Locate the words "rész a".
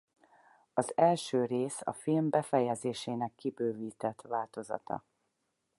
1.45-1.91